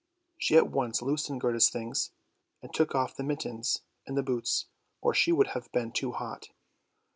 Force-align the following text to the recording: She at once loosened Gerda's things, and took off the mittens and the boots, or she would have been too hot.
She 0.35 0.57
at 0.57 0.67
once 0.71 1.03
loosened 1.03 1.41
Gerda's 1.41 1.69
things, 1.69 2.09
and 2.59 2.73
took 2.73 2.95
off 2.95 3.15
the 3.15 3.21
mittens 3.21 3.83
and 4.07 4.17
the 4.17 4.23
boots, 4.23 4.65
or 4.99 5.13
she 5.13 5.31
would 5.31 5.49
have 5.49 5.71
been 5.71 5.91
too 5.91 6.13
hot. 6.13 6.49